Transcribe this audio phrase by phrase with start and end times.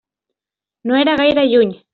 [0.89, 1.81] No era gaire lluny.